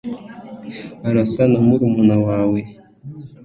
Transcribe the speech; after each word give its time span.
arasa 1.07 1.43
na 1.51 1.59
murumuna 1.67 2.15
wawe 2.25 2.61